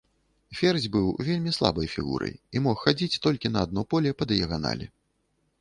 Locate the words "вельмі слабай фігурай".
1.27-2.33